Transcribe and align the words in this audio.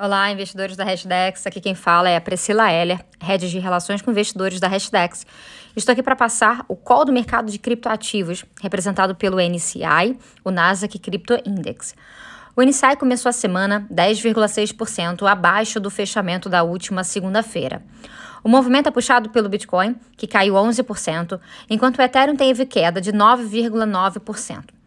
Olá, 0.00 0.30
investidores 0.30 0.76
da 0.76 0.84
Hashdex. 0.84 1.44
Aqui 1.44 1.60
quem 1.60 1.74
fala 1.74 2.08
é 2.08 2.14
a 2.14 2.20
Priscila 2.20 2.70
Heller, 2.70 3.04
head 3.20 3.50
de 3.50 3.58
relações 3.58 4.00
com 4.00 4.12
investidores 4.12 4.60
da 4.60 4.68
Hashdex. 4.68 5.26
Estou 5.74 5.92
aqui 5.92 6.04
para 6.04 6.14
passar 6.14 6.64
o 6.68 6.76
call 6.76 7.04
do 7.04 7.12
mercado 7.12 7.50
de 7.50 7.58
criptoativos, 7.58 8.44
representado 8.62 9.16
pelo 9.16 9.40
NCI, 9.40 10.16
o 10.44 10.52
Nasdaq 10.52 11.00
Crypto 11.00 11.34
Index. 11.44 11.96
O 12.54 12.62
NCI 12.62 12.94
começou 12.96 13.28
a 13.28 13.32
semana 13.32 13.88
10,6% 13.92 15.28
abaixo 15.28 15.80
do 15.80 15.90
fechamento 15.90 16.48
da 16.48 16.62
última 16.62 17.02
segunda-feira. 17.02 17.82
O 18.44 18.48
movimento 18.48 18.86
é 18.86 18.92
puxado 18.92 19.30
pelo 19.30 19.48
Bitcoin, 19.48 19.96
que 20.16 20.28
caiu 20.28 20.54
11%, 20.54 21.40
enquanto 21.68 21.98
o 21.98 22.02
Ethereum 22.02 22.36
teve 22.36 22.64
queda 22.66 23.00
de 23.00 23.12
9,9%. 23.12 24.77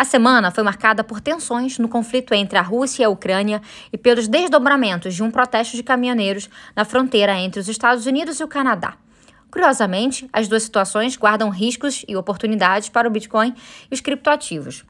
A 0.00 0.04
semana 0.06 0.50
foi 0.50 0.64
marcada 0.64 1.04
por 1.04 1.20
tensões 1.20 1.78
no 1.78 1.86
conflito 1.86 2.32
entre 2.32 2.56
a 2.56 2.62
Rússia 2.62 3.02
e 3.02 3.04
a 3.04 3.10
Ucrânia 3.10 3.60
e 3.92 3.98
pelos 3.98 4.26
desdobramentos 4.26 5.14
de 5.14 5.22
um 5.22 5.30
protesto 5.30 5.76
de 5.76 5.82
caminhoneiros 5.82 6.48
na 6.74 6.86
fronteira 6.86 7.38
entre 7.38 7.60
os 7.60 7.68
Estados 7.68 8.06
Unidos 8.06 8.40
e 8.40 8.42
o 8.42 8.48
Canadá. 8.48 8.94
Curiosamente, 9.50 10.26
as 10.32 10.48
duas 10.48 10.62
situações 10.62 11.18
guardam 11.18 11.50
riscos 11.50 12.02
e 12.08 12.16
oportunidades 12.16 12.88
para 12.88 13.06
o 13.06 13.10
Bitcoin 13.10 13.54
e 13.90 13.94
os 13.94 14.00
criptoativos. 14.00 14.86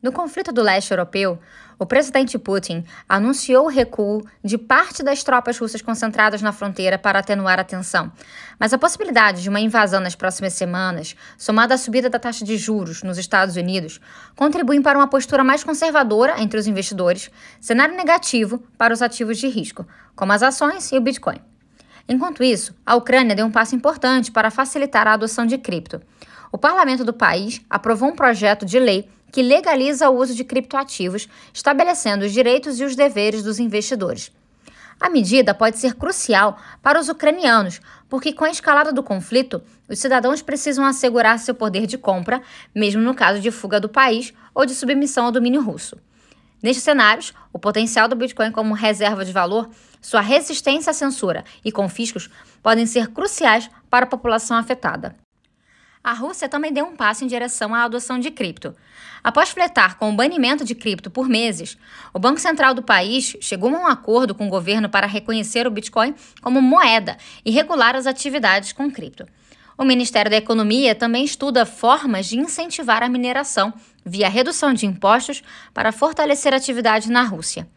No 0.00 0.12
conflito 0.12 0.52
do 0.52 0.62
leste 0.62 0.92
europeu, 0.92 1.40
o 1.76 1.84
presidente 1.84 2.38
Putin 2.38 2.84
anunciou 3.08 3.64
o 3.64 3.68
recuo 3.68 4.24
de 4.44 4.56
parte 4.56 5.02
das 5.02 5.24
tropas 5.24 5.58
russas 5.58 5.82
concentradas 5.82 6.40
na 6.40 6.52
fronteira 6.52 6.96
para 6.96 7.18
atenuar 7.18 7.58
a 7.58 7.64
tensão. 7.64 8.12
Mas 8.60 8.72
a 8.72 8.78
possibilidade 8.78 9.42
de 9.42 9.48
uma 9.48 9.58
invasão 9.58 10.00
nas 10.00 10.14
próximas 10.14 10.52
semanas, 10.52 11.16
somada 11.36 11.74
à 11.74 11.78
subida 11.78 12.08
da 12.08 12.18
taxa 12.20 12.44
de 12.44 12.56
juros 12.56 13.02
nos 13.02 13.18
Estados 13.18 13.56
Unidos, 13.56 14.00
contribuem 14.36 14.80
para 14.80 14.96
uma 14.96 15.08
postura 15.08 15.42
mais 15.42 15.64
conservadora 15.64 16.40
entre 16.40 16.60
os 16.60 16.68
investidores, 16.68 17.28
cenário 17.60 17.96
negativo 17.96 18.62
para 18.78 18.94
os 18.94 19.02
ativos 19.02 19.36
de 19.36 19.48
risco, 19.48 19.84
como 20.14 20.32
as 20.32 20.44
ações 20.44 20.92
e 20.92 20.96
o 20.96 21.00
Bitcoin. 21.00 21.40
Enquanto 22.08 22.44
isso, 22.44 22.72
a 22.86 22.94
Ucrânia 22.94 23.34
deu 23.34 23.46
um 23.46 23.50
passo 23.50 23.74
importante 23.74 24.30
para 24.30 24.50
facilitar 24.50 25.08
a 25.08 25.14
adoção 25.14 25.44
de 25.44 25.58
cripto. 25.58 26.00
O 26.52 26.56
parlamento 26.56 27.04
do 27.04 27.12
país 27.12 27.60
aprovou 27.68 28.08
um 28.08 28.16
projeto 28.16 28.64
de 28.64 28.78
lei 28.78 29.08
que 29.32 29.42
legaliza 29.42 30.08
o 30.08 30.16
uso 30.16 30.34
de 30.34 30.44
criptoativos, 30.44 31.28
estabelecendo 31.52 32.24
os 32.24 32.32
direitos 32.32 32.80
e 32.80 32.84
os 32.84 32.96
deveres 32.96 33.42
dos 33.42 33.58
investidores. 33.58 34.32
A 35.00 35.08
medida 35.08 35.54
pode 35.54 35.78
ser 35.78 35.94
crucial 35.94 36.58
para 36.82 36.98
os 36.98 37.08
ucranianos, 37.08 37.80
porque 38.08 38.32
com 38.32 38.44
a 38.44 38.50
escalada 38.50 38.92
do 38.92 39.02
conflito, 39.02 39.62
os 39.88 39.98
cidadãos 39.98 40.42
precisam 40.42 40.84
assegurar 40.84 41.38
seu 41.38 41.54
poder 41.54 41.86
de 41.86 41.96
compra, 41.96 42.42
mesmo 42.74 43.00
no 43.00 43.14
caso 43.14 43.40
de 43.40 43.50
fuga 43.50 43.78
do 43.78 43.88
país 43.88 44.32
ou 44.52 44.66
de 44.66 44.74
submissão 44.74 45.26
ao 45.26 45.32
domínio 45.32 45.62
russo. 45.62 45.96
Nestes 46.60 46.82
cenários, 46.82 47.32
o 47.52 47.58
potencial 47.58 48.08
do 48.08 48.16
Bitcoin 48.16 48.50
como 48.50 48.74
reserva 48.74 49.24
de 49.24 49.32
valor, 49.32 49.70
sua 50.00 50.20
resistência 50.20 50.90
à 50.90 50.94
censura 50.94 51.44
e 51.64 51.70
confiscos 51.70 52.28
podem 52.60 52.84
ser 52.84 53.08
cruciais 53.08 53.70
para 53.88 54.04
a 54.04 54.08
população 54.08 54.56
afetada. 54.56 55.14
A 56.08 56.14
Rússia 56.14 56.48
também 56.48 56.72
deu 56.72 56.86
um 56.86 56.96
passo 56.96 57.22
em 57.22 57.26
direção 57.26 57.74
à 57.74 57.82
adoção 57.82 58.18
de 58.18 58.30
cripto. 58.30 58.74
Após 59.22 59.50
fletar 59.50 59.98
com 59.98 60.08
o 60.08 60.16
banimento 60.16 60.64
de 60.64 60.74
cripto 60.74 61.10
por 61.10 61.28
meses, 61.28 61.76
o 62.14 62.18
Banco 62.18 62.40
Central 62.40 62.72
do 62.72 62.82
país 62.82 63.36
chegou 63.42 63.68
a 63.76 63.78
um 63.78 63.86
acordo 63.86 64.34
com 64.34 64.46
o 64.46 64.48
governo 64.48 64.88
para 64.88 65.06
reconhecer 65.06 65.66
o 65.66 65.70
Bitcoin 65.70 66.14
como 66.40 66.62
moeda 66.62 67.18
e 67.44 67.50
regular 67.50 67.94
as 67.94 68.06
atividades 68.06 68.72
com 68.72 68.90
cripto. 68.90 69.26
O 69.76 69.84
Ministério 69.84 70.30
da 70.30 70.38
Economia 70.38 70.94
também 70.94 71.26
estuda 71.26 71.66
formas 71.66 72.24
de 72.24 72.38
incentivar 72.38 73.02
a 73.02 73.08
mineração 73.10 73.74
via 74.02 74.30
redução 74.30 74.72
de 74.72 74.86
impostos 74.86 75.42
para 75.74 75.92
fortalecer 75.92 76.54
a 76.54 76.56
atividade 76.56 77.10
na 77.10 77.22
Rússia. 77.22 77.68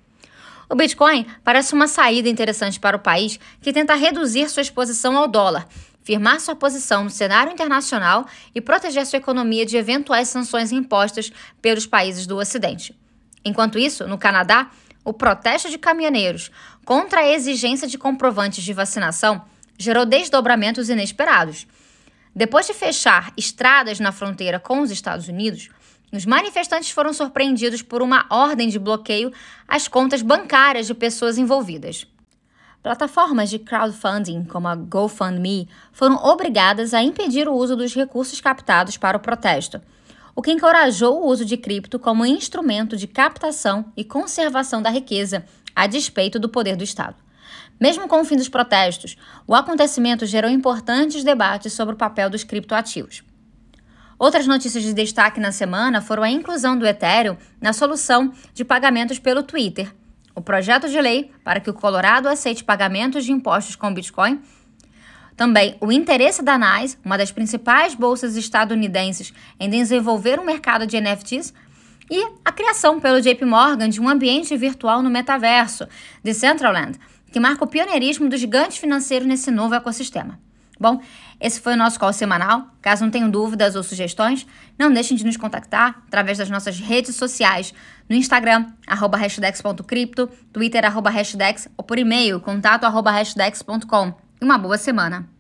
O 0.70 0.76
Bitcoin 0.76 1.26
parece 1.44 1.73
uma 1.73 1.86
saída 1.86 2.30
interessante 2.30 2.80
para 2.80 2.95
o 2.95 3.02
país 3.02 3.38
que 3.62 3.73
tenta 3.73 3.94
reduzir 3.94 4.50
sua 4.50 4.62
exposição 4.62 5.18
ao 5.18 5.28
dólar 5.28 5.68
firmar 6.04 6.40
sua 6.40 6.56
posição 6.56 7.04
no 7.04 7.10
cenário 7.10 7.52
internacional 7.52 8.26
e 8.54 8.62
proteger 8.62 9.06
sua 9.06 9.17
economia 9.17 9.66
de 9.66 9.78
eventuais 9.78 10.30
sanções 10.30 10.72
impostas 10.72 11.32
pelos 11.62 11.86
países 11.86 12.26
do 12.26 12.38
Ocidente. 12.38 12.95
Enquanto 13.44 13.80
isso, 13.80 14.08
no 14.08 14.17
Canadá, 14.17 14.70
o 15.04 15.14
protesto 15.14 15.70
de 15.70 15.78
caminhoneiros 15.78 16.52
contra 16.86 17.22
a 17.22 17.28
exigência 17.28 17.88
de 17.88 17.98
comprovantes 17.98 18.64
de 18.64 18.73
vacinação 18.73 19.44
gerou 19.78 20.06
desdobramentos 20.06 20.90
inesperados. 20.90 21.66
Depois 22.36 22.67
de 22.67 22.73
fechar 22.73 23.34
estradas 23.36 24.00
na 24.00 24.11
fronteira 24.11 24.60
com 24.60 24.82
os 24.82 24.92
Estados 24.92 25.28
Unidos, 25.28 25.70
os 26.11 26.26
manifestantes 26.26 26.92
foram 26.92 27.14
surpreendidos 27.14 27.82
por 27.82 28.02
uma 28.02 28.26
ordem 28.30 28.70
de 28.70 28.78
bloqueio 28.78 29.32
às 29.67 29.88
contas 29.88 30.22
bancárias 30.22 30.88
de 30.88 30.94
pessoas 30.94 31.38
envolvidas. 31.38 32.06
Plataformas 32.83 33.52
de 33.52 33.59
crowdfunding, 33.59 34.43
como 34.45 34.67
a 34.67 34.75
GoFundMe, 34.75 35.69
foram 35.92 36.15
obrigadas 36.15 36.95
a 36.95 37.03
impedir 37.03 37.47
o 37.47 37.53
uso 37.53 37.75
dos 37.75 37.93
recursos 37.93 38.42
captados 38.42 38.97
para 38.97 39.15
o 39.15 39.19
protesto, 39.19 39.80
o 40.36 40.42
que 40.42 40.52
encorajou 40.52 41.21
o 41.21 41.27
uso 41.27 41.45
de 41.45 41.58
cripto 41.58 41.99
como 41.99 42.25
instrumento 42.25 42.97
de 42.97 43.05
captação 43.05 43.86
e 43.95 44.03
conservação 44.03 44.81
da 44.81 44.89
riqueza, 44.89 45.45
a 45.75 45.86
despeito 45.86 46.39
do 46.39 46.49
poder 46.49 46.75
do 46.75 46.83
Estado. 46.83 47.17
Mesmo 47.80 48.08
com 48.08 48.19
o 48.19 48.25
fim 48.25 48.36
dos 48.36 48.49
protestos, 48.49 49.15
o 49.45 49.53
acontecimento 49.53 50.25
gerou 50.25 50.49
importantes 50.49 51.23
debates 51.23 51.73
sobre 51.73 51.93
o 51.93 51.98
papel 51.98 52.31
dos 52.31 52.43
criptoativos. 52.43 53.23
Outras 54.17 54.48
notícias 54.48 54.83
de 54.83 54.93
destaque 54.93 55.39
na 55.39 55.52
semana 55.52 56.02
foram 56.02 56.23
a 56.23 56.30
inclusão 56.31 56.75
do 56.75 56.87
Ethereum 56.87 57.37
na 57.61 57.73
solução 57.73 58.33
de 58.55 58.65
pagamentos 58.65 59.19
pelo 59.19 59.43
Twitter, 59.43 59.93
o 60.36 60.42
projeto 60.42 60.89
de 60.89 60.99
lei 60.99 61.31
para 61.43 61.59
que 61.59 61.69
o 61.69 61.73
Colorado 61.73 62.27
aceite 62.27 62.64
pagamentos 62.64 63.25
de 63.25 63.31
impostos 63.31 63.75
com 63.75 63.93
Bitcoin. 63.93 64.42
Também 65.36 65.75
o 65.81 65.92
interesse 65.92 66.43
da 66.43 66.58
NICE, 66.58 66.97
uma 67.03 67.17
das 67.17 67.31
principais 67.31 67.95
bolsas 67.95 68.36
estadunidenses, 68.36 69.33
em 69.59 69.69
desenvolver 69.69 70.39
um 70.39 70.45
mercado 70.45 70.86
de 70.86 70.99
NFTs. 70.99 71.53
E 72.09 72.27
a 72.43 72.52
criação 72.52 72.99
pelo 72.99 73.21
JP 73.21 73.45
Morgan 73.45 73.89
de 73.89 74.02
um 74.02 74.09
ambiente 74.09 74.55
virtual 74.58 75.02
no 75.02 75.09
metaverso, 75.09 75.87
Decentraland, 76.23 76.99
que 77.31 77.39
marca 77.39 77.63
o 77.63 77.67
pioneirismo 77.67 78.27
dos 78.27 78.39
gigantes 78.39 78.77
financeiros 78.77 79.27
nesse 79.27 79.49
novo 79.49 79.73
ecossistema. 79.73 80.37
Bom, 80.81 80.99
esse 81.39 81.61
foi 81.61 81.73
o 81.73 81.77
nosso 81.77 81.99
call 81.99 82.11
semanal. 82.11 82.65
Caso 82.81 83.03
não 83.03 83.11
tenham 83.11 83.30
dúvidas 83.30 83.75
ou 83.75 83.83
sugestões, 83.83 84.47
não 84.80 84.92
deixem 84.92 85.15
de 85.15 85.23
nos 85.23 85.37
contactar 85.37 86.02
através 86.08 86.39
das 86.39 86.49
nossas 86.49 86.80
redes 86.80 87.15
sociais, 87.15 87.71
no 88.09 88.15
Instagram, 88.15 88.65
arroba 88.87 89.15
hashdex.cripto, 89.15 90.27
Twitter, 90.52 90.83
arroba 90.83 91.11
hashdex, 91.11 91.69
ou 91.77 91.83
por 91.83 91.99
e-mail, 91.99 92.42
contato 92.42 92.86
arroba 92.86 93.11
hashdex.com. 93.11 94.14
Uma 94.42 94.58
boa 94.58 94.77
semana! 94.80 95.30